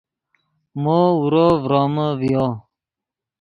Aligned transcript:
مو 0.81 0.99
اورو 1.17 1.47
ڤرومے 1.63 2.07
ڤیو 2.19 2.45